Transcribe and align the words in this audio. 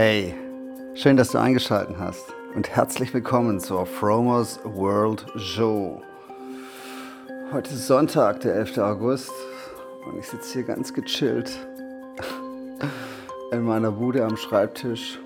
Hey, 0.00 0.32
schön, 0.94 1.16
dass 1.16 1.32
du 1.32 1.38
eingeschaltet 1.38 1.96
hast 1.98 2.32
und 2.54 2.68
herzlich 2.68 3.12
willkommen 3.12 3.58
zur 3.58 3.84
Fromers 3.84 4.60
World 4.62 5.26
Show. 5.34 6.00
Heute 7.50 7.74
ist 7.74 7.88
Sonntag, 7.88 8.38
der 8.42 8.54
11. 8.54 8.78
August 8.78 9.32
und 10.06 10.20
ich 10.20 10.28
sitze 10.28 10.52
hier 10.52 10.62
ganz 10.62 10.94
gechillt 10.94 11.50
in 13.50 13.62
meiner 13.62 13.90
Bude 13.90 14.24
am 14.24 14.36
Schreibtisch 14.36 15.18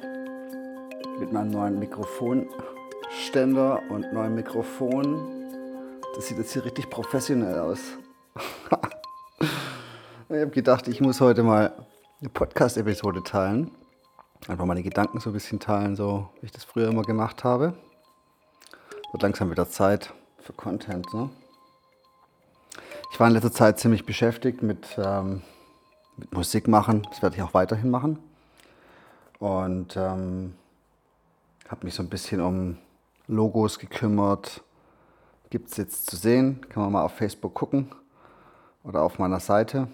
mit 1.20 1.34
meinem 1.34 1.50
neuen 1.50 1.78
Mikrofonständer 1.78 3.82
und 3.90 4.10
neuem 4.14 4.36
Mikrofon. 4.36 5.20
Das 6.14 6.28
sieht 6.28 6.38
jetzt 6.38 6.54
hier 6.54 6.64
richtig 6.64 6.88
professionell 6.88 7.58
aus. 7.58 7.80
ich 10.30 10.30
habe 10.30 10.46
gedacht, 10.46 10.88
ich 10.88 11.02
muss 11.02 11.20
heute 11.20 11.42
mal 11.42 11.74
eine 12.22 12.30
Podcast-Episode 12.30 13.22
teilen. 13.22 13.70
Einfach 14.48 14.64
meine 14.64 14.82
Gedanken 14.82 15.20
so 15.20 15.30
ein 15.30 15.34
bisschen 15.34 15.60
teilen, 15.60 15.94
so 15.94 16.28
wie 16.40 16.46
ich 16.46 16.52
das 16.52 16.64
früher 16.64 16.88
immer 16.88 17.02
gemacht 17.02 17.44
habe. 17.44 17.74
Wird 19.12 19.22
langsam 19.22 19.50
wieder 19.50 19.68
Zeit 19.68 20.12
für 20.40 20.52
Content. 20.52 21.14
Ne? 21.14 21.30
Ich 23.12 23.20
war 23.20 23.28
in 23.28 23.34
letzter 23.34 23.52
Zeit 23.52 23.78
ziemlich 23.78 24.04
beschäftigt 24.04 24.62
mit, 24.62 24.98
ähm, 24.98 25.42
mit 26.16 26.32
Musik 26.32 26.66
machen. 26.66 27.06
Das 27.10 27.22
werde 27.22 27.36
ich 27.36 27.42
auch 27.42 27.54
weiterhin 27.54 27.88
machen. 27.88 28.18
Und 29.38 29.96
ähm, 29.96 30.54
habe 31.68 31.84
mich 31.84 31.94
so 31.94 32.02
ein 32.02 32.08
bisschen 32.08 32.40
um 32.40 32.78
Logos 33.28 33.78
gekümmert. 33.78 34.62
Gibt 35.50 35.70
es 35.70 35.76
jetzt 35.76 36.10
zu 36.10 36.16
sehen, 36.16 36.66
kann 36.68 36.82
man 36.82 36.92
mal 36.92 37.02
auf 37.02 37.12
Facebook 37.12 37.54
gucken 37.54 37.94
oder 38.82 39.02
auf 39.02 39.18
meiner 39.20 39.40
Seite. 39.40 39.86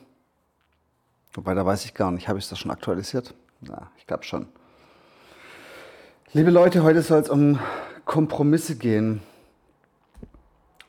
Wobei, 1.35 1.53
da 1.53 1.67
weiß 1.67 1.85
ich 1.85 1.93
gar 1.93 2.11
nicht, 2.11 2.29
habe 2.29 2.39
ich 2.39 2.49
das 2.49 2.59
schon 2.59 2.71
aktualisiert? 2.71 3.35
Ja, 3.61 3.91
ich 3.97 4.07
glaube 4.07 4.23
schon. 4.23 4.47
Liebe 6.33 6.51
Leute, 6.51 6.83
heute 6.85 7.03
soll 7.03 7.21
es 7.21 7.29
um 7.29 7.59
Kompromisse 8.05 8.77
gehen. 8.77 9.21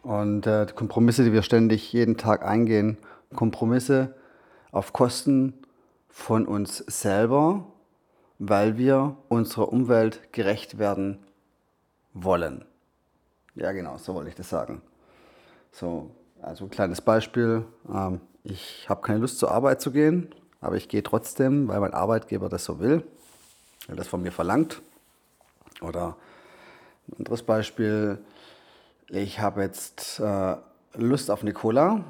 Und 0.04 0.46
äh, 0.46 0.68
Kompromisse, 0.76 1.24
die 1.24 1.34
wir 1.34 1.42
ständig 1.42 1.92
jeden 1.92 2.18
Tag 2.18 2.46
eingehen. 2.46 2.98
Kompromisse 3.36 4.16
auf 4.72 4.94
Kosten 4.94 5.54
von 6.10 6.46
uns 6.46 6.78
selber, 6.78 7.66
weil 8.38 8.78
wir 8.78 9.18
unserer 9.30 9.74
Umwelt 9.74 10.32
gerecht 10.32 10.78
werden 10.78 11.20
wollen. 12.14 12.66
Ja, 13.56 13.72
genau, 13.72 13.98
so 13.98 14.14
wollte 14.14 14.30
ich 14.30 14.36
das 14.36 14.50
sagen. 14.50 14.82
So, 15.72 16.12
also 16.42 16.66
ein 16.66 16.70
kleines 16.70 17.02
Beispiel. 17.02 17.66
Ähm, 17.92 18.22
ich 18.44 18.88
habe 18.88 19.02
keine 19.02 19.20
Lust 19.20 19.40
zur 19.40 19.52
Arbeit 19.52 19.82
zu 19.82 19.92
gehen, 19.92 20.34
aber 20.62 20.76
ich 20.76 20.90
gehe 20.90 21.04
trotzdem, 21.04 21.68
weil 21.68 21.80
mein 21.80 21.94
Arbeitgeber 21.94 22.50
das 22.50 22.66
so 22.66 22.80
will, 22.80 23.04
weil 23.88 23.96
das 23.96 24.08
von 24.08 24.22
mir 24.22 24.32
verlangt. 24.32 24.82
Oder 25.82 26.18
ein 27.08 27.18
anderes 27.20 27.44
Beispiel, 27.44 28.20
ich 29.08 29.40
habe 29.40 29.62
jetzt 29.62 30.20
äh, 30.20 30.56
Lust 30.96 31.32
auf 31.32 31.42
eine 31.42 31.54
Cola, 31.54 32.04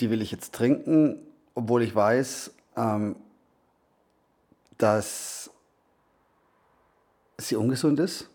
die 0.00 0.10
will 0.10 0.22
ich 0.22 0.30
jetzt 0.30 0.54
trinken, 0.54 1.18
obwohl 1.54 1.82
ich 1.82 1.94
weiß, 1.94 2.52
ähm, 2.76 3.16
dass 4.78 5.50
sie 7.38 7.56
ungesund 7.56 8.00
ist. 8.00 8.28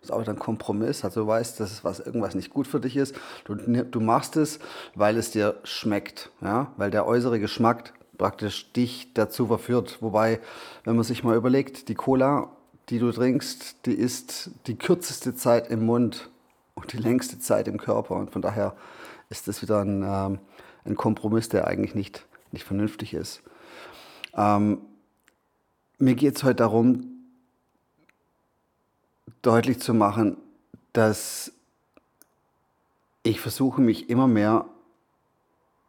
Das 0.00 0.10
ist 0.10 0.16
auch 0.16 0.26
ein 0.26 0.38
Kompromiss. 0.38 1.04
Also 1.04 1.22
du 1.22 1.26
weißt, 1.26 1.60
dass 1.60 1.82
was 1.82 2.00
irgendwas 2.00 2.34
nicht 2.34 2.50
gut 2.50 2.66
für 2.66 2.78
dich 2.78 2.96
ist. 2.96 3.14
Du, 3.44 3.54
du 3.54 4.00
machst 4.00 4.36
es, 4.36 4.58
weil 4.94 5.16
es 5.16 5.30
dir 5.30 5.58
schmeckt. 5.64 6.30
Ja? 6.42 6.72
Weil 6.76 6.90
der 6.90 7.06
äußere 7.06 7.40
Geschmack 7.40 7.94
praktisch 8.18 8.72
dich 8.72 9.12
dazu 9.14 9.46
verführt. 9.46 9.98
Wobei, 10.00 10.40
wenn 10.84 10.96
man 10.96 11.04
sich 11.04 11.24
mal 11.24 11.36
überlegt, 11.36 11.88
die 11.88 11.94
Cola, 11.94 12.50
die 12.88 12.98
du 12.98 13.10
trinkst, 13.12 13.86
die 13.86 13.94
ist 13.94 14.50
die 14.66 14.76
kürzeste 14.76 15.34
Zeit 15.34 15.70
im 15.70 15.86
Mund 15.86 16.30
und 16.74 16.92
die 16.92 16.98
längste 16.98 17.38
Zeit 17.38 17.68
im 17.68 17.78
Körper. 17.78 18.16
Und 18.16 18.30
von 18.30 18.42
daher 18.42 18.76
ist 19.30 19.48
das 19.48 19.62
wieder 19.62 19.80
ein, 19.80 20.02
ähm, 20.02 20.38
ein 20.84 20.96
Kompromiss, 20.96 21.48
der 21.48 21.66
eigentlich 21.66 21.94
nicht, 21.94 22.26
nicht 22.52 22.64
vernünftig 22.64 23.14
ist. 23.14 23.42
Ähm, 24.36 24.78
mir 25.98 26.14
geht 26.14 26.36
es 26.36 26.44
heute 26.44 26.56
darum, 26.56 27.10
deutlich 29.42 29.80
zu 29.80 29.94
machen, 29.94 30.36
dass 30.92 31.52
ich 33.22 33.40
versuche, 33.40 33.80
mich 33.80 34.10
immer 34.10 34.28
mehr 34.28 34.66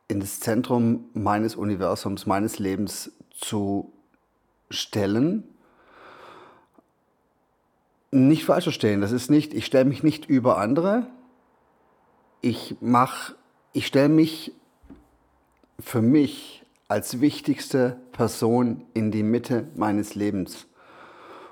in 0.07 0.19
das 0.19 0.39
Zentrum 0.39 1.05
meines 1.13 1.55
Universums, 1.55 2.25
meines 2.25 2.59
Lebens 2.59 3.11
zu 3.31 3.91
stellen. 4.69 5.43
Nicht 8.11 8.45
falsch 8.45 8.65
verstehen, 8.65 9.01
das 9.01 9.11
ist 9.11 9.29
nicht, 9.29 9.53
ich 9.53 9.65
stelle 9.65 9.85
mich 9.85 10.03
nicht 10.03 10.29
über 10.29 10.57
andere. 10.57 11.07
Ich 12.41 12.77
mache, 12.79 13.35
ich 13.73 13.87
stelle 13.87 14.09
mich 14.09 14.53
für 15.79 16.01
mich 16.01 16.65
als 16.87 17.19
wichtigste 17.19 17.99
Person 18.11 18.85
in 18.93 19.11
die 19.11 19.23
Mitte 19.23 19.67
meines 19.75 20.15
Lebens. 20.15 20.67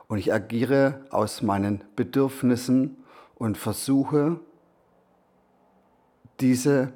Und 0.08 0.20
ich 0.20 0.32
agiere 0.32 1.06
aus 1.10 1.42
meinen 1.42 1.84
Bedürfnissen 1.96 2.98
und 3.36 3.58
versuche, 3.58 4.40
diese 6.40 6.94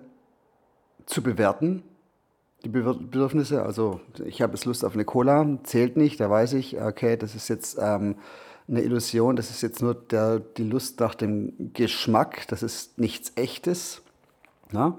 zu 1.07 1.23
bewerten, 1.23 1.81
die 2.63 2.69
Bedürfnisse. 2.69 3.63
Also 3.63 4.01
ich 4.23 4.41
habe 4.43 4.53
jetzt 4.53 4.65
Lust 4.65 4.85
auf 4.85 4.93
eine 4.93 5.05
Cola, 5.05 5.57
zählt 5.63 5.97
nicht, 5.97 6.19
da 6.19 6.29
weiß 6.29 6.53
ich, 6.53 6.79
okay, 6.79 7.17
das 7.17 7.33
ist 7.33 7.47
jetzt 7.47 7.77
ähm, 7.81 8.17
eine 8.67 8.81
Illusion, 8.81 9.35
das 9.35 9.49
ist 9.49 9.61
jetzt 9.61 9.81
nur 9.81 9.95
der, 9.95 10.39
die 10.39 10.63
Lust 10.63 10.99
nach 10.99 11.15
dem 11.15 11.73
Geschmack, 11.73 12.47
das 12.49 12.61
ist 12.61 12.99
nichts 12.99 13.31
Echtes. 13.35 14.01
Ja? 14.71 14.97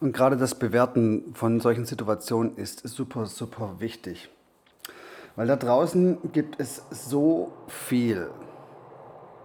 Und 0.00 0.12
gerade 0.12 0.36
das 0.36 0.54
Bewerten 0.54 1.34
von 1.34 1.60
solchen 1.60 1.84
Situationen 1.84 2.56
ist 2.56 2.86
super, 2.86 3.26
super 3.26 3.76
wichtig. 3.78 4.30
Weil 5.36 5.48
da 5.48 5.56
draußen 5.56 6.30
gibt 6.32 6.60
es 6.60 6.84
so 6.90 7.52
viel, 7.66 8.30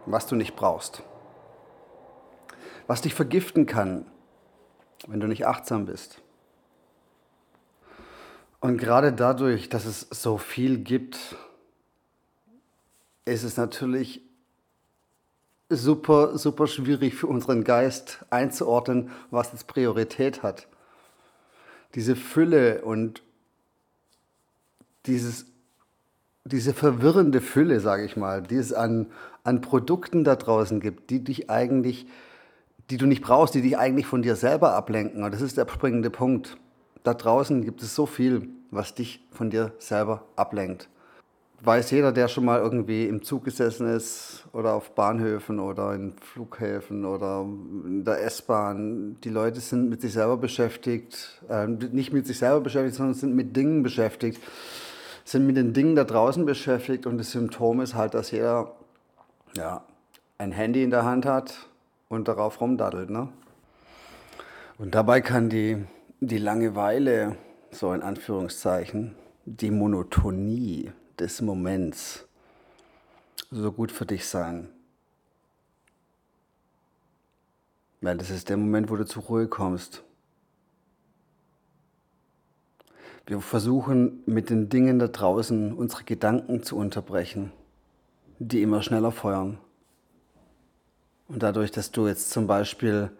was 0.05 0.27
du 0.27 0.35
nicht 0.35 0.55
brauchst. 0.55 1.01
Was 2.85 3.01
dich 3.01 3.15
vergiften 3.15 3.65
kann, 3.65 4.05
wenn 5.07 5.19
du 5.19 5.27
nicht 5.27 5.45
achtsam 5.45 5.85
bist. 5.85 6.21
Und 8.59 8.77
gerade 8.77 9.13
dadurch, 9.13 9.69
dass 9.69 9.85
es 9.85 10.07
so 10.09 10.37
viel 10.37 10.79
gibt, 10.79 11.35
ist 13.25 13.43
es 13.43 13.57
natürlich 13.57 14.21
super, 15.69 16.37
super 16.37 16.67
schwierig 16.67 17.15
für 17.15 17.27
unseren 17.27 17.63
Geist 17.63 18.25
einzuordnen, 18.29 19.11
was 19.29 19.51
jetzt 19.51 19.67
Priorität 19.67 20.43
hat. 20.43 20.67
Diese 21.95 22.15
Fülle 22.15 22.81
und 22.83 23.21
dieses, 25.05 25.45
diese 26.43 26.73
verwirrende 26.73 27.39
Fülle, 27.39 27.79
sage 27.79 28.03
ich 28.03 28.17
mal, 28.17 28.41
die 28.41 28.55
es 28.55 28.73
an, 28.73 29.07
an 29.43 29.61
Produkten 29.61 30.23
da 30.23 30.35
draußen 30.35 30.79
gibt, 30.79 31.09
die 31.09 31.23
dich 31.23 31.49
eigentlich 31.49 32.07
die 32.89 32.97
du 32.97 33.05
nicht 33.05 33.21
brauchst, 33.21 33.53
die 33.53 33.61
dich 33.61 33.77
eigentlich 33.77 34.07
von 34.07 34.21
dir 34.21 34.35
selber 34.35 34.73
ablenken. 34.73 35.23
Und 35.23 35.33
das 35.33 35.41
ist 35.41 35.57
der 35.57 35.67
springende 35.69 36.09
Punkt. 36.09 36.57
Da 37.03 37.13
draußen 37.13 37.63
gibt 37.63 37.81
es 37.81 37.95
so 37.95 38.05
viel, 38.05 38.49
was 38.71 38.93
dich 38.93 39.25
von 39.31 39.49
dir 39.49 39.73
selber 39.77 40.25
ablenkt. 40.35 40.89
Weiß 41.61 41.91
jeder, 41.91 42.13
der 42.13 42.29
schon 42.29 42.45
mal 42.45 42.59
irgendwie 42.59 43.05
im 43.05 43.21
Zug 43.21 43.43
gesessen 43.43 43.87
ist 43.87 44.45
oder 44.53 44.73
auf 44.73 44.91
Bahnhöfen 44.91 45.59
oder 45.59 45.93
in 45.93 46.13
Flughäfen 46.21 47.05
oder 47.05 47.41
in 47.41 48.05
der 48.05 48.23
S-Bahn. 48.23 49.17
Die 49.23 49.29
Leute 49.29 49.59
sind 49.59 49.89
mit 49.89 49.99
sich 49.99 50.13
selber 50.13 50.37
beschäftigt, 50.37 51.41
äh, 51.49 51.67
nicht 51.67 52.13
mit 52.13 52.27
sich 52.27 52.37
selber 52.37 52.61
beschäftigt, 52.61 52.95
sondern 52.95 53.13
sind 53.13 53.35
mit 53.35 53.57
Dingen 53.57 53.83
beschäftigt, 53.83 54.41
sind 55.25 55.45
mit 55.45 55.57
den 55.57 55.73
Dingen 55.73 55.95
da 55.95 56.05
draußen 56.05 56.45
beschäftigt 56.45 57.05
und 57.05 57.17
das 57.17 57.31
Symptom 57.31 57.81
ist 57.81 57.93
halt, 57.93 58.13
dass 58.13 58.31
jeder 58.31 58.71
ja, 59.53 59.83
ein 60.37 60.53
Handy 60.53 60.81
in 60.81 60.91
der 60.91 61.03
Hand 61.03 61.25
hat, 61.25 61.68
und 62.09 62.27
darauf 62.27 62.59
rumdaddelt. 62.59 63.09
Ne? 63.09 63.29
Und 64.77 64.95
dabei 64.95 65.21
kann 65.21 65.49
die, 65.49 65.85
die 66.19 66.37
Langeweile, 66.37 67.37
so 67.71 67.93
in 67.93 68.01
Anführungszeichen, 68.01 69.15
die 69.45 69.71
Monotonie 69.71 70.91
des 71.17 71.41
Moments 71.41 72.27
so 73.51 73.71
gut 73.71 73.91
für 73.91 74.05
dich 74.05 74.27
sein. 74.27 74.69
Weil 78.01 78.17
das 78.17 78.29
ist 78.29 78.49
der 78.49 78.57
Moment, 78.57 78.89
wo 78.89 78.95
du 78.95 79.05
zur 79.05 79.23
Ruhe 79.23 79.47
kommst. 79.47 80.03
Wir 83.25 83.39
versuchen 83.41 84.23
mit 84.25 84.49
den 84.49 84.69
Dingen 84.69 84.97
da 84.97 85.07
draußen 85.07 85.73
unsere 85.73 86.03
Gedanken 86.03 86.63
zu 86.63 86.75
unterbrechen, 86.77 87.51
die 88.39 88.61
immer 88.63 88.81
schneller 88.81 89.11
feuern. 89.11 89.59
Und 91.29 91.43
dadurch, 91.43 91.71
dass 91.71 91.91
du 91.91 92.07
jetzt 92.07 92.31
zum 92.31 92.47
Beispiel 92.47 93.11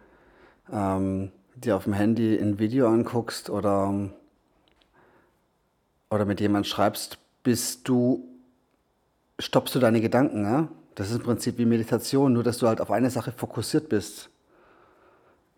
ähm, 0.72 1.32
dir 1.56 1.76
auf 1.76 1.86
dem 1.86 1.94
Handy 1.94 2.38
ein 2.38 2.60
Video 2.60 2.88
anguckst 2.88 3.50
oder, 3.50 4.10
oder 6.10 6.26
mit 6.26 6.42
jemand 6.42 6.68
schreibst, 6.68 7.18
bist 7.44 7.88
du 7.88 8.26
stoppst 9.40 9.74
du 9.74 9.80
deine 9.80 10.02
Gedanken. 10.02 10.44
Ja? 10.44 10.68
Das 10.96 11.10
ist 11.10 11.18
im 11.18 11.24
Prinzip 11.24 11.58
wie 11.58 11.66
Meditation, 11.66 12.34
nur 12.34 12.44
dass 12.44 12.58
du 12.58 12.68
halt 12.68 12.82
auf 12.82 12.92
eine 12.92 13.10
Sache 13.10 13.32
fokussiert 13.32 13.90
bist. 13.90 14.30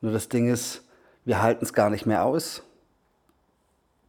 Nur 0.01 0.12
das 0.12 0.30
Ding 0.30 0.47
ist, 0.47 0.83
wir 1.25 1.42
halten 1.42 1.65
es 1.65 1.74
gar 1.74 1.89
nicht 1.89 2.06
mehr 2.06 2.24
aus. 2.24 2.63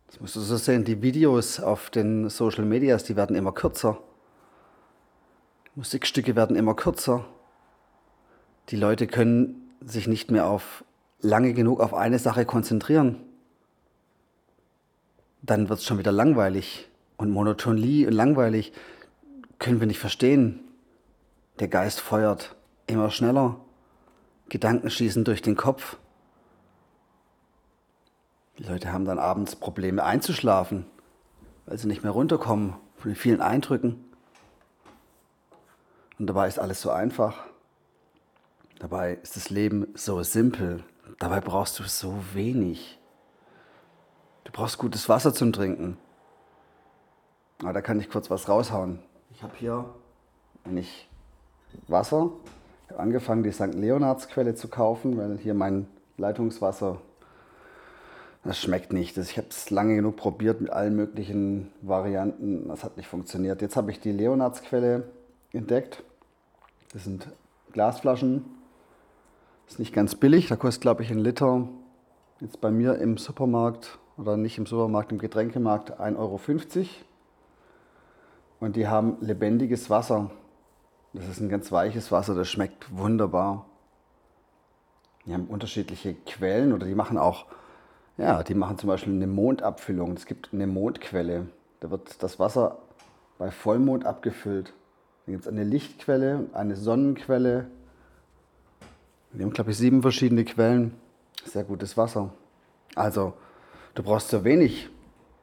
Das 0.07 0.21
musst 0.21 0.37
du 0.37 0.41
so 0.41 0.57
sehen, 0.57 0.85
die 0.85 1.01
Videos 1.01 1.59
auf 1.59 1.89
den 1.89 2.29
Social 2.29 2.65
Medias, 2.65 3.05
die 3.05 3.17
werden 3.17 3.35
immer 3.35 3.53
kürzer. 3.53 3.99
Musikstücke 5.75 6.37
werden 6.37 6.55
immer 6.55 6.75
kürzer. 6.75 7.25
Die 8.73 8.79
Leute 8.79 9.07
können 9.07 9.71
sich 9.83 10.09
nicht 10.09 10.31
mehr 10.31 10.47
auf 10.47 10.83
lange 11.21 11.53
genug 11.53 11.79
auf 11.79 11.93
eine 11.93 12.19
Sache 12.19 12.47
konzentrieren. 12.47 13.17
Dann 15.43 15.69
wird 15.69 15.81
es 15.81 15.85
schon 15.85 15.99
wieder 15.99 16.11
langweilig. 16.11 16.89
Und 17.19 17.31
Monotonie 17.31 18.07
und 18.07 18.15
langweilig 18.15 18.73
können 19.59 19.79
wir 19.79 19.87
nicht 19.87 19.99
verstehen. 19.99 20.61
Der 21.59 21.69
Geist 21.69 22.01
feuert 22.01 22.57
immer 22.87 23.11
schneller. 23.11 23.61
Gedanken 24.49 24.89
schießen 24.89 25.25
durch 25.25 25.43
den 25.43 25.55
Kopf. 25.55 25.99
Die 28.57 28.65
Leute 28.65 28.91
haben 28.91 29.05
dann 29.05 29.19
abends 29.19 29.55
Probleme 29.55 30.03
einzuschlafen, 30.03 30.87
weil 31.67 31.77
sie 31.77 31.89
nicht 31.89 32.05
mehr 32.05 32.13
runterkommen 32.13 32.73
von 32.97 33.11
den 33.11 33.17
vielen 33.17 33.43
Eindrücken. 33.43 34.03
Und 36.19 36.27
dabei 36.27 36.49
ist 36.49 36.59
alles 36.59 36.81
so 36.81 36.91
einfach. 36.91 37.52
Dabei 38.83 39.21
ist 39.23 39.37
das 39.37 39.49
Leben 39.49 39.87
so 39.95 40.25
simpel. 40.25 40.83
Dabei 41.21 41.41
brauchst 41.41 41.79
du 41.79 41.85
so 41.85 42.17
wenig. 42.35 42.99
Du 44.43 44.51
brauchst 44.51 44.77
gutes 44.77 45.09
Wasser 45.09 45.33
zum 45.33 45.53
Trinken. 45.53 45.99
Aber 47.61 47.73
da 47.73 47.81
kann 47.81 48.01
ich 48.01 48.11
kurz 48.11 48.29
was 48.29 48.49
raushauen. 48.49 48.99
Ich 49.31 49.45
habe 49.45 49.53
hier 49.57 49.85
nicht 50.65 51.09
Wasser. 51.87 52.33
Ich 52.87 52.91
habe 52.91 53.03
angefangen, 53.05 53.45
die 53.45 53.53
St. 53.53 53.73
Leonards-Quelle 53.73 54.57
zu 54.57 54.67
kaufen, 54.67 55.17
weil 55.17 55.39
hier 55.39 55.55
mein 55.55 55.87
Leitungswasser, 56.17 57.01
das 58.43 58.59
schmeckt 58.59 58.93
nicht. 58.93 59.17
Ich 59.17 59.37
habe 59.37 59.47
es 59.49 59.71
lange 59.71 59.95
genug 59.95 60.17
probiert 60.17 60.61
mit 60.61 60.71
allen 60.71 60.97
möglichen 60.97 61.71
Varianten. 61.83 62.67
Das 62.67 62.83
hat 62.83 62.97
nicht 62.97 63.07
funktioniert. 63.07 63.63
Jetzt 63.63 63.77
habe 63.77 63.93
ich 63.93 64.01
die 64.01 64.11
Leonards-Quelle 64.11 65.05
entdeckt. 65.53 66.03
Das 66.93 67.05
sind 67.05 67.29
Glasflaschen. 67.71 68.61
Ist 69.67 69.79
nicht 69.79 69.95
ganz 69.95 70.15
billig. 70.15 70.49
Da 70.49 70.57
kostet, 70.57 70.83
glaube 70.83 71.03
ich, 71.03 71.11
ein 71.11 71.19
Liter 71.19 71.69
jetzt 72.41 72.61
bei 72.61 72.71
mir 72.71 72.97
im 72.97 73.17
Supermarkt 73.17 73.99
oder 74.19 74.37
nicht 74.37 74.59
im 74.59 74.67
Supermarkt, 74.67 75.13
im 75.13 75.19
Getränkemarkt 75.19 76.01
1,50 76.01 76.17
Euro. 76.19 76.41
Und 78.61 78.77
die 78.77 78.89
haben 78.89 79.17
lebendiges 79.21 79.91
Wasser. 79.91 80.31
Das 81.13 81.29
ist 81.29 81.41
ein 81.41 81.49
ganz 81.49 81.71
weiches 81.73 82.11
Wasser, 82.11 82.35
das 82.35 82.49
schmeckt 82.49 82.97
wunderbar. 82.97 83.67
Die 85.27 85.35
haben 85.35 85.47
unterschiedliche 85.47 86.15
Quellen 86.15 86.73
oder 86.73 86.87
die 86.87 86.95
machen 86.95 87.19
auch, 87.19 87.47
ja, 88.19 88.43
die 88.43 88.55
machen 88.55 88.79
zum 88.79 88.89
Beispiel 88.89 89.13
eine 89.13 89.27
Mondabfüllung. 89.27 90.13
Es 90.13 90.27
gibt 90.27 90.51
eine 90.53 90.67
Mondquelle. 90.67 91.47
Da 91.81 91.91
wird 91.91 92.23
das 92.23 92.39
Wasser 92.39 92.79
bei 93.39 93.51
Vollmond 93.51 94.05
abgefüllt. 94.05 94.73
Dann 95.27 95.35
gibt 95.35 95.47
es 95.47 95.49
eine 95.49 95.65
Lichtquelle, 95.65 96.47
eine 96.53 96.77
Sonnenquelle. 96.77 97.67
Wir 99.33 99.45
haben, 99.45 99.53
glaube 99.53 99.71
ich, 99.71 99.79
sieben 99.79 100.03
verschiedene 100.03 100.45
Quellen. 100.45 100.95
Sehr 101.45 101.65
gutes 101.65 101.97
Wasser. 101.97 102.33
Also, 102.95 103.35
du 103.95 104.03
brauchst 104.03 104.29
so 104.29 104.45
wenig. 104.45 104.89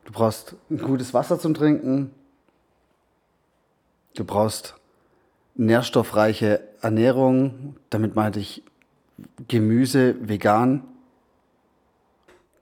Du 0.05 0.11
brauchst 0.11 0.55
ein 0.69 0.77
gutes 0.79 1.13
Wasser 1.13 1.39
zum 1.39 1.53
Trinken, 1.53 2.11
Du 4.19 4.25
brauchst 4.25 4.75
nährstoffreiche 5.55 6.61
Ernährung, 6.81 7.77
damit 7.89 8.15
meinte 8.15 8.41
ich 8.41 8.63
Gemüse, 9.47 10.15
vegan. 10.27 10.83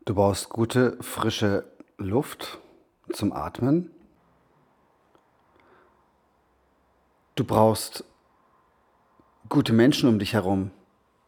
Du 0.05 0.13
brauchst 0.13 0.49
gute, 0.49 1.01
frische 1.01 1.65
Luft 1.97 2.59
zum 3.11 3.33
Atmen. 3.33 3.89
Du 7.33 7.43
brauchst 7.43 8.03
gute 9.49 9.73
Menschen 9.73 10.09
um 10.09 10.19
dich 10.19 10.33
herum, 10.33 10.69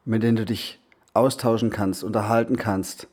mit 0.10 0.24
denen 0.24 0.38
du 0.38 0.46
dich 0.46 0.80
austauschen 1.14 1.70
kannst, 1.70 2.04
unterhalten 2.04 2.58
kannst, 2.58 3.08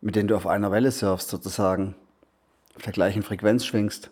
mit 0.00 0.14
denen 0.14 0.28
du 0.28 0.36
auf 0.36 0.46
einer 0.46 0.70
Welle 0.70 0.92
surfst 0.92 1.28
sozusagen, 1.28 1.96
auf 2.76 2.82
der 2.82 2.92
gleichen 2.92 3.24
Frequenz 3.24 3.66
schwingst. 3.66 4.10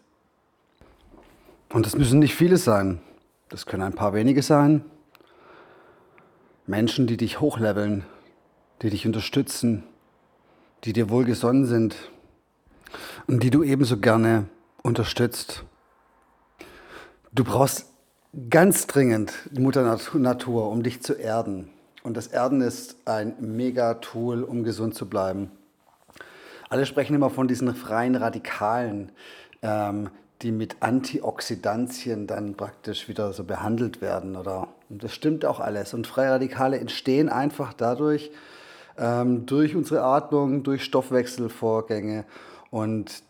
Und 1.69 1.87
das 1.87 1.97
müssen 1.97 2.19
nicht 2.19 2.35
viele 2.35 2.57
sein. 2.57 3.01
Das 3.49 3.65
können 3.65 3.85
ein 3.85 3.95
paar 3.95 4.13
wenige 4.13 4.43
sein. 4.43 4.85
Menschen, 6.67 7.07
die 7.07 7.17
dich 7.17 7.39
hochleveln, 7.39 8.05
die 8.83 8.91
dich 8.91 9.07
unterstützen, 9.07 9.85
die 10.83 10.93
dir 10.93 11.09
wohlgesonnen 11.11 11.65
sind 11.65 11.95
und 13.29 13.45
die 13.45 13.51
du 13.51 13.63
ebenso 13.63 13.99
gerne 13.99 14.49
unterstützt. 14.83 15.63
Du 17.33 17.45
brauchst 17.45 17.87
ganz 18.51 18.89
dringend 18.89 19.33
Mutter 19.57 19.97
Natur, 20.15 20.71
um 20.71 20.83
dich 20.83 21.03
zu 21.03 21.13
erden. 21.13 21.71
Und 22.07 22.17
das 22.17 22.29
Erden 22.29 22.61
ist 22.61 22.99
ein 23.05 23.35
Mega-Tool, 23.41 24.45
um 24.45 24.63
gesund 24.63 24.95
zu 24.95 25.09
bleiben. 25.09 25.51
Alle 26.69 26.87
sprechen 26.87 27.17
immer 27.17 27.31
von 27.31 27.49
diesen 27.49 27.75
freien 27.75 28.15
Radikalen, 28.15 29.11
ähm, 29.61 30.11
die 30.41 30.53
mit 30.53 30.77
Antioxidantien 30.79 32.29
dann 32.29 32.55
praktisch 32.55 33.09
wieder 33.09 33.33
so 33.33 33.43
behandelt 33.43 34.01
werden. 34.01 34.37
Oder, 34.37 34.69
und 34.89 35.03
das 35.03 35.15
stimmt 35.15 35.45
auch 35.45 35.59
alles. 35.59 35.95
Und 35.95 36.07
freie 36.07 36.31
Radikale 36.31 36.79
entstehen 36.79 37.29
einfach 37.29 37.73
dadurch, 37.73 38.31
ähm, 38.97 39.45
durch 39.47 39.75
unsere 39.75 40.03
Atmung, 40.03 40.63
durch 40.63 40.85
Stoffwechselvorgänge 40.85 42.25
und 42.71 43.25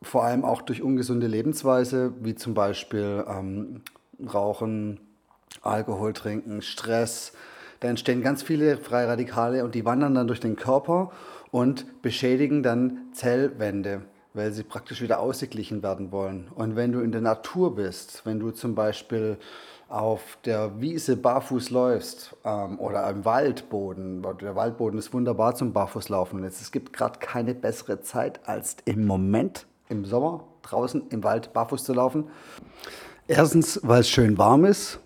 vor 0.00 0.24
allem 0.24 0.42
auch 0.42 0.62
durch 0.62 0.80
ungesunde 0.80 1.26
Lebensweise, 1.26 2.14
wie 2.22 2.34
zum 2.34 2.54
Beispiel 2.54 3.26
ähm, 3.28 3.82
Rauchen, 4.32 5.00
Alkohol 5.60 6.14
trinken, 6.14 6.62
Stress. 6.62 7.34
Da 7.80 7.88
entstehen 7.88 8.22
ganz 8.22 8.42
viele 8.42 8.76
freie 8.76 9.08
Radikale 9.08 9.64
und 9.64 9.74
die 9.74 9.84
wandern 9.84 10.14
dann 10.14 10.26
durch 10.26 10.40
den 10.40 10.56
Körper 10.56 11.10
und 11.50 12.02
beschädigen 12.02 12.62
dann 12.62 13.08
Zellwände 13.12 14.02
weil 14.36 14.52
sie 14.52 14.62
praktisch 14.62 15.00
wieder 15.00 15.18
ausgeglichen 15.18 15.82
werden 15.82 16.12
wollen. 16.12 16.48
Und 16.54 16.76
wenn 16.76 16.92
du 16.92 17.00
in 17.00 17.10
der 17.10 17.22
Natur 17.22 17.74
bist, 17.74 18.26
wenn 18.26 18.38
du 18.38 18.50
zum 18.50 18.74
Beispiel 18.74 19.38
auf 19.88 20.38
der 20.44 20.80
Wiese 20.80 21.16
barfuß 21.16 21.70
läufst 21.70 22.36
ähm, 22.44 22.78
oder 22.78 23.06
am 23.06 23.24
Waldboden, 23.24 24.24
der 24.40 24.54
Waldboden 24.54 24.98
ist 24.98 25.12
wunderbar 25.14 25.54
zum 25.54 25.72
Barfußlaufen. 25.72 26.42
Jetzt, 26.44 26.60
es 26.60 26.70
gibt 26.70 26.92
gerade 26.92 27.18
keine 27.18 27.54
bessere 27.54 28.00
Zeit 28.00 28.40
als 28.46 28.76
im 28.84 29.06
Moment, 29.06 29.66
im 29.88 30.04
Sommer, 30.04 30.44
draußen 30.62 31.04
im 31.10 31.24
Wald 31.24 31.52
barfuß 31.52 31.84
zu 31.84 31.94
laufen. 31.94 32.24
Erstens, 33.28 33.80
weil 33.82 34.00
es 34.00 34.10
schön 34.10 34.36
warm 34.38 34.64
ist. 34.64 35.00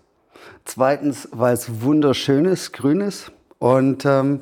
Zweitens, 0.65 1.29
weil 1.31 1.53
es 1.53 1.81
wunderschön 1.81 2.45
ist, 2.45 2.73
grün 2.73 3.01
ist. 3.01 3.31
Und 3.59 4.05
ähm, 4.05 4.41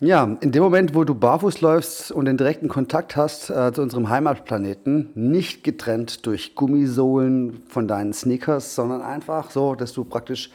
ja, 0.00 0.36
in 0.40 0.52
dem 0.52 0.62
Moment, 0.62 0.94
wo 0.94 1.02
du 1.02 1.12
barfuß 1.12 1.60
läufst 1.60 2.12
und 2.12 2.26
den 2.26 2.36
direkten 2.36 2.68
Kontakt 2.68 3.16
hast 3.16 3.50
äh, 3.50 3.72
zu 3.72 3.82
unserem 3.82 4.08
Heimatplaneten, 4.08 5.10
nicht 5.16 5.64
getrennt 5.64 6.24
durch 6.24 6.54
Gummisohlen 6.54 7.64
von 7.68 7.88
deinen 7.88 8.12
Sneakers, 8.12 8.76
sondern 8.76 9.02
einfach 9.02 9.50
so, 9.50 9.74
dass 9.74 9.92
du 9.92 10.04
praktisch 10.04 10.50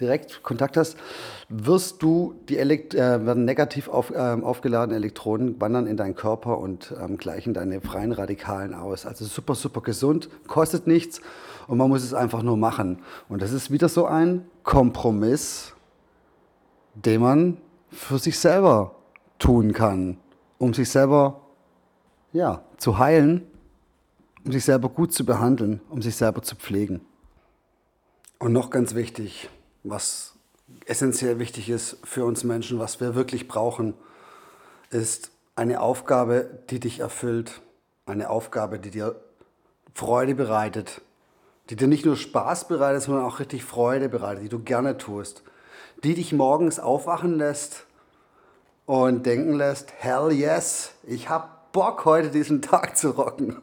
direkt 0.00 0.42
Kontakt 0.42 0.76
hast, 0.76 0.96
wirst 1.48 2.02
du 2.02 2.34
die 2.48 2.58
Elekt 2.58 2.94
äh, 2.94 3.24
werden 3.24 3.44
negativ 3.44 3.88
auf, 3.88 4.10
äh, 4.10 4.16
aufgeladene 4.16 4.96
Elektronen 4.96 5.60
wandern 5.60 5.86
in 5.86 5.96
deinen 5.96 6.16
Körper 6.16 6.58
und 6.58 6.92
ähm, 7.00 7.18
gleichen 7.18 7.54
deine 7.54 7.80
freien 7.80 8.10
Radikalen 8.10 8.74
aus. 8.74 9.06
Also 9.06 9.24
super, 9.26 9.54
super 9.54 9.80
gesund, 9.80 10.28
kostet 10.48 10.88
nichts 10.88 11.20
und 11.68 11.78
man 11.78 11.88
muss 11.88 12.02
es 12.02 12.14
einfach 12.14 12.42
nur 12.42 12.56
machen. 12.56 12.98
Und 13.28 13.42
das 13.42 13.52
ist 13.52 13.70
wieder 13.70 13.88
so 13.88 14.06
ein 14.06 14.44
Kompromiss, 14.64 15.74
den 16.94 17.20
man 17.20 17.58
für 17.90 18.18
sich 18.18 18.38
selber 18.38 18.96
tun 19.38 19.72
kann, 19.72 20.16
um 20.58 20.74
sich 20.74 20.90
selber 20.90 21.42
ja, 22.32 22.64
zu 22.78 22.98
heilen, 22.98 23.46
um 24.44 24.50
sich 24.50 24.64
selber 24.64 24.88
gut 24.88 25.12
zu 25.12 25.24
behandeln, 25.24 25.80
um 25.90 26.02
sich 26.02 26.16
selber 26.16 26.42
zu 26.42 26.56
pflegen. 26.56 27.02
Und 28.38 28.52
noch 28.52 28.70
ganz 28.70 28.94
wichtig, 28.94 29.50
was 29.84 30.34
essentiell 30.86 31.38
wichtig 31.38 31.68
ist 31.68 31.98
für 32.02 32.24
uns 32.24 32.44
Menschen, 32.44 32.78
was 32.78 33.00
wir 33.00 33.14
wirklich 33.14 33.46
brauchen, 33.46 33.94
ist 34.90 35.32
eine 35.54 35.80
Aufgabe, 35.80 36.62
die 36.70 36.80
dich 36.80 37.00
erfüllt, 37.00 37.60
eine 38.06 38.30
Aufgabe, 38.30 38.78
die 38.78 38.90
dir 38.90 39.16
Freude 39.92 40.34
bereitet, 40.34 41.02
die 41.70 41.76
dir 41.76 41.88
nicht 41.88 42.06
nur 42.06 42.16
Spaß 42.16 42.68
bereitet, 42.68 43.02
sondern 43.02 43.24
auch 43.24 43.40
richtig 43.40 43.64
Freude 43.64 44.08
bereitet, 44.08 44.44
die 44.44 44.48
du 44.48 44.60
gerne 44.60 44.96
tust, 44.96 45.42
die 46.02 46.14
dich 46.14 46.32
morgens 46.32 46.78
aufwachen 46.78 47.36
lässt 47.36 47.86
und 48.86 49.26
denken 49.26 49.52
lässt, 49.52 49.92
hell 49.98 50.32
yes, 50.32 50.92
ich 51.04 51.28
hab 51.28 51.72
Bock 51.72 52.04
heute 52.04 52.30
diesen 52.30 52.62
Tag 52.62 52.96
zu 52.96 53.10
rocken. 53.10 53.60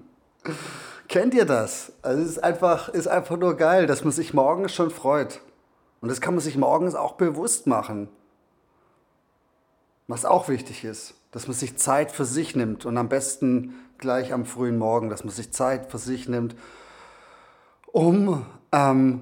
Kennt 1.07 1.33
ihr 1.33 1.45
das? 1.45 1.93
Also 2.01 2.21
es 2.21 2.29
ist 2.31 2.43
einfach, 2.43 2.89
ist 2.89 3.07
einfach 3.07 3.37
nur 3.37 3.55
geil, 3.57 3.87
dass 3.87 4.03
man 4.03 4.11
sich 4.11 4.33
morgens 4.33 4.73
schon 4.73 4.91
freut. 4.91 5.41
Und 6.01 6.09
das 6.09 6.21
kann 6.21 6.35
man 6.35 6.41
sich 6.41 6.57
morgens 6.57 6.93
auch 6.93 7.13
bewusst 7.13 7.67
machen. 7.67 8.09
Was 10.07 10.25
auch 10.25 10.49
wichtig 10.49 10.83
ist, 10.83 11.15
dass 11.31 11.47
man 11.47 11.55
sich 11.55 11.77
Zeit 11.77 12.11
für 12.11 12.25
sich 12.25 12.55
nimmt 12.55 12.85
und 12.85 12.97
am 12.97 13.09
besten 13.09 13.73
gleich 13.97 14.33
am 14.33 14.45
frühen 14.45 14.77
Morgen, 14.77 15.09
dass 15.09 15.23
man 15.23 15.33
sich 15.33 15.51
Zeit 15.51 15.89
für 15.89 15.97
sich 15.97 16.27
nimmt, 16.27 16.55
um 17.95 18.45
ähm, 18.73 19.21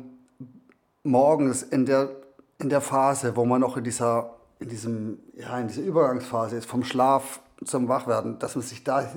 morgens 1.04 1.62
in 1.62 1.86
der, 1.86 2.10
in 2.58 2.70
der 2.70 2.82
Phase, 2.82 3.36
wo 3.36 3.46
man 3.46 3.62
noch 3.62 3.78
in 3.78 3.84
dieser, 3.84 4.34
in 4.58 4.68
diesem, 4.68 5.20
ja, 5.36 5.60
in 5.60 5.68
dieser 5.68 5.84
Übergangsphase 5.84 6.58
ist, 6.58 6.66
vom 6.66 6.84
Schlaf 6.84 7.40
zum 7.64 7.88
Wachwerden, 7.88 8.40
dass 8.40 8.56
man 8.56 8.64
sich 8.64 8.84
da 8.84 9.08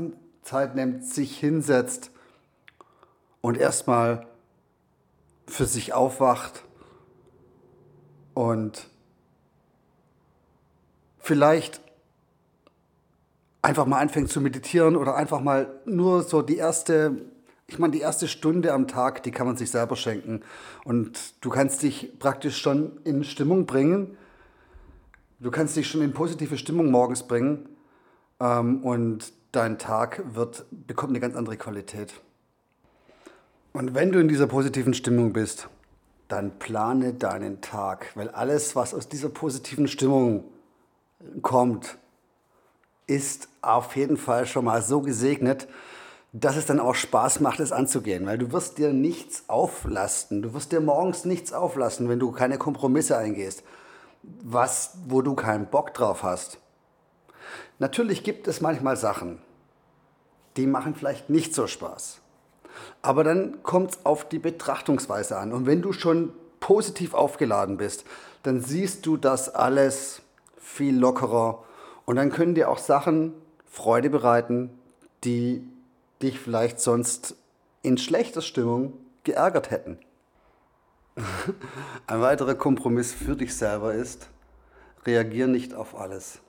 Zeit 0.43 0.75
nimmt, 0.75 1.07
sich 1.07 1.39
hinsetzt 1.39 2.11
und 3.41 3.57
erstmal 3.57 4.27
für 5.47 5.65
sich 5.65 5.95
aufwacht 5.95 6.63
und 8.35 8.91
vielleicht 11.19 11.81
einfach 13.63 13.87
mal 13.87 14.01
anfängt 14.01 14.29
zu 14.29 14.43
meditieren 14.43 14.97
oder 14.97 15.17
einfach 15.17 15.41
mal 15.41 15.81
nur 15.87 16.25
so 16.25 16.43
die 16.43 16.59
erste, 16.59 17.23
ich 17.69 17.79
meine, 17.79 17.93
die 17.93 18.01
erste 18.01 18.29
Stunde 18.29 18.73
am 18.73 18.87
Tag, 18.87 19.23
die 19.25 19.33
kann 19.33 19.47
man 19.47 19.57
sich 19.57 19.71
selber 19.71 19.97
schenken. 19.97 20.43
Und 20.85 21.45
du 21.45 21.51
kannst 21.51 21.83
dich 21.83 22.19
praktisch 22.19 22.59
schon 22.59 23.01
in 23.05 23.25
Stimmung 23.25 23.67
bringen. 23.67 24.17
Du 25.41 25.51
kannst 25.51 25.77
dich 25.77 25.89
schon 25.89 26.03
in 26.03 26.13
positive 26.13 26.59
Stimmung 26.59 26.91
morgens 26.91 27.25
bringen. 27.25 27.69
Ähm, 28.39 28.85
und 28.85 29.33
dein 29.51 29.79
Tag 29.79 30.23
wird, 30.35 30.65
bekommt 30.71 31.11
eine 31.11 31.21
ganz 31.21 31.35
andere 31.35 31.57
Qualität. 31.57 32.15
Und 33.73 33.95
wenn 33.95 34.13
du 34.13 34.21
in 34.21 34.29
dieser 34.29 34.47
positiven 34.47 34.95
Stimmung 34.95 35.33
bist, 35.33 35.69
dann 36.29 36.59
plane 36.59 37.15
deinen 37.15 37.61
Tag, 37.61 38.11
weil 38.15 38.31
alles, 38.31 38.75
was 38.75 38.95
aus 38.95 39.09
dieser 39.09 39.29
positiven 39.29 39.89
Stimmung 39.89 40.45
kommt, 41.43 41.99
ist 43.07 43.49
auf 43.61 43.97
jeden 43.97 44.17
Fall 44.17 44.47
schon 44.47 44.65
mal 44.65 44.83
so 44.83 45.01
gesegnet, 45.01 45.69
dass 46.41 46.57
es 46.57 46.67
dann 46.67 46.81
auch 46.81 46.95
Spaß 46.95 47.41
macht, 47.41 47.61
es 47.61 47.73
anzugehen, 47.73 48.27
weil 48.27 48.37
du 48.37 48.53
wirst 48.53 48.77
dir 48.77 48.93
nichts 48.93 49.45
auflasten. 49.49 50.43
Du 50.43 50.53
wirst 50.53 50.71
dir 50.71 50.81
morgens 50.81 51.25
nichts 51.25 51.55
auflassen, 51.55 52.11
wenn 52.11 52.19
du 52.19 52.31
keine 52.31 52.59
Kompromisse 52.59 53.17
eingehst, 53.17 53.63
was, 54.23 54.99
wo 55.07 55.23
du 55.23 55.35
keinen 55.35 55.67
Bock 55.67 55.95
drauf 55.95 56.23
hast. 56.23 56.59
Natürlich 57.79 58.23
gibt 58.23 58.49
es 58.49 58.61
manchmal 58.61 58.99
Sachen, 58.99 59.39
die 60.59 60.67
machen 60.67 60.95
vielleicht 60.95 61.31
nicht 61.31 61.55
so 61.55 61.67
Spaß. 61.67 62.21
Aber 63.01 63.25
dann 63.25 63.63
kommt 63.63 63.93
es 63.93 64.05
auf 64.05 64.29
die 64.29 64.39
Betrachtungsweise 64.39 65.39
an. 65.39 65.55
Und 65.55 65.65
wenn 65.65 65.81
du 65.81 65.95
schon 65.95 66.35
positiv 66.61 67.15
aufgeladen 67.15 67.79
bist, 67.79 68.05
dann 68.43 68.61
siehst 68.61 69.07
du 69.07 69.17
das 69.17 69.55
alles 69.55 70.21
viel 70.59 70.99
lockerer. 70.99 71.65
Und 72.05 72.17
dann 72.17 72.31
können 72.31 72.55
dir 72.55 72.69
auch 72.69 72.79
Sachen 72.79 73.33
Freude 73.65 74.11
bereiten, 74.11 74.79
die 75.25 75.67
dich 76.23 76.39
vielleicht 76.39 76.81
sonst 76.81 77.37
in 77.83 77.99
schlechter 77.99 78.43
Stimmung 78.43 78.95
geärgert 79.25 79.71
hätten. 79.71 79.99
Ein 82.07 82.21
weiterer 82.21 82.55
Kompromiss 82.55 83.13
für 83.13 83.37
dich 83.37 83.57
selber 83.57 83.95
ist, 83.95 84.29
reagier 85.05 85.47
nicht 85.47 85.75
auf 85.75 85.99
alles. 85.99 86.41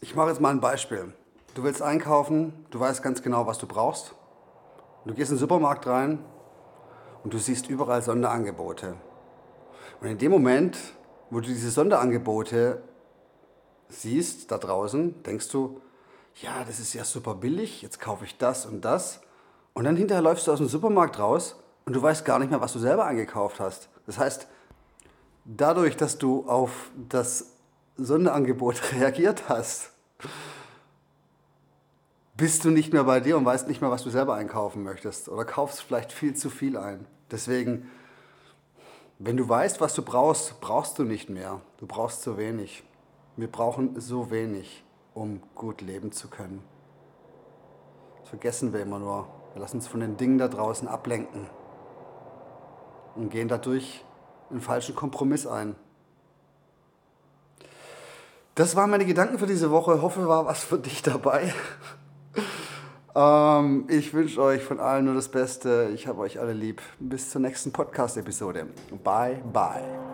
Ich 0.00 0.14
mache 0.14 0.30
jetzt 0.30 0.40
mal 0.40 0.50
ein 0.50 0.60
Beispiel. 0.60 1.12
Du 1.54 1.62
willst 1.62 1.82
einkaufen, 1.82 2.52
du 2.70 2.80
weißt 2.80 3.02
ganz 3.02 3.22
genau, 3.22 3.46
was 3.46 3.58
du 3.58 3.66
brauchst. 3.66 4.14
Du 5.04 5.14
gehst 5.14 5.30
in 5.30 5.36
den 5.36 5.40
Supermarkt 5.40 5.86
rein 5.86 6.18
und 7.22 7.32
du 7.32 7.38
siehst 7.38 7.68
überall 7.68 8.02
Sonderangebote. 8.02 8.96
Und 10.00 10.08
in 10.08 10.18
dem 10.18 10.30
Moment, 10.30 10.78
wo 11.30 11.40
du 11.40 11.48
diese 11.48 11.70
Sonderangebote 11.70 12.82
siehst 13.88 14.50
da 14.50 14.58
draußen, 14.58 15.22
denkst 15.22 15.48
du, 15.48 15.80
ja, 16.42 16.64
das 16.64 16.80
ist 16.80 16.94
ja 16.94 17.04
super 17.04 17.34
billig, 17.34 17.82
jetzt 17.82 18.00
kaufe 18.00 18.24
ich 18.24 18.36
das 18.38 18.66
und 18.66 18.84
das. 18.84 19.20
Und 19.72 19.84
dann 19.84 19.96
hinterher 19.96 20.22
läufst 20.22 20.46
du 20.46 20.52
aus 20.52 20.58
dem 20.58 20.68
Supermarkt 20.68 21.18
raus 21.18 21.56
und 21.84 21.94
du 21.94 22.02
weißt 22.02 22.24
gar 22.24 22.38
nicht 22.38 22.50
mehr, 22.50 22.60
was 22.60 22.72
du 22.72 22.78
selber 22.78 23.04
eingekauft 23.04 23.60
hast. 23.60 23.88
Das 24.06 24.18
heißt, 24.18 24.46
dadurch, 25.44 25.96
dass 25.96 26.18
du 26.18 26.48
auf 26.48 26.90
das 27.08 27.52
Sonderangebot 27.96 28.92
reagiert 28.92 29.48
hast, 29.48 29.90
bist 32.36 32.64
du 32.64 32.70
nicht 32.70 32.92
mehr 32.92 33.04
bei 33.04 33.20
dir 33.20 33.36
und 33.36 33.44
weißt 33.44 33.68
nicht 33.68 33.80
mehr, 33.80 33.90
was 33.90 34.02
du 34.02 34.10
selber 34.10 34.34
einkaufen 34.34 34.82
möchtest 34.82 35.28
oder 35.28 35.44
kaufst 35.44 35.82
vielleicht 35.82 36.12
viel 36.12 36.34
zu 36.34 36.50
viel 36.50 36.76
ein. 36.76 37.06
Deswegen, 37.30 37.90
wenn 39.18 39.36
du 39.36 39.48
weißt, 39.48 39.80
was 39.80 39.94
du 39.94 40.02
brauchst, 40.02 40.60
brauchst 40.60 40.98
du 40.98 41.04
nicht 41.04 41.30
mehr. 41.30 41.60
Du 41.78 41.86
brauchst 41.86 42.22
zu 42.22 42.36
wenig. 42.36 42.82
Wir 43.36 43.50
brauchen 43.50 44.00
so 44.00 44.30
wenig, 44.30 44.83
um 45.14 45.40
gut 45.54 45.80
leben 45.80 46.12
zu 46.12 46.28
können. 46.28 46.62
Das 48.20 48.28
vergessen 48.28 48.72
wir 48.72 48.80
immer 48.80 48.98
nur. 48.98 49.28
Wir 49.52 49.62
lassen 49.62 49.76
uns 49.76 49.86
von 49.86 50.00
den 50.00 50.16
Dingen 50.16 50.38
da 50.38 50.48
draußen 50.48 50.88
ablenken 50.88 51.46
und 53.14 53.30
gehen 53.30 53.48
dadurch 53.48 54.04
einen 54.50 54.60
falschen 54.60 54.94
Kompromiss 54.94 55.46
ein. 55.46 55.76
Das 58.54 58.76
waren 58.76 58.90
meine 58.90 59.04
Gedanken 59.04 59.38
für 59.38 59.46
diese 59.46 59.70
Woche. 59.70 59.96
Ich 59.96 60.02
hoffe, 60.02 60.28
war 60.28 60.46
was 60.46 60.62
für 60.62 60.78
dich 60.78 61.02
dabei. 61.02 61.52
ähm, 63.14 63.86
ich 63.88 64.14
wünsche 64.14 64.40
euch 64.40 64.62
von 64.62 64.78
allen 64.78 65.06
nur 65.06 65.14
das 65.14 65.28
Beste. 65.28 65.90
Ich 65.92 66.06
habe 66.06 66.20
euch 66.20 66.38
alle 66.38 66.52
lieb. 66.52 66.80
Bis 67.00 67.30
zur 67.30 67.40
nächsten 67.40 67.72
Podcast-Episode. 67.72 68.68
Bye, 69.02 69.42
bye. 69.52 70.13